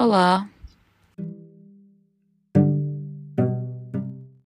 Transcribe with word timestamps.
Olá, 0.00 0.48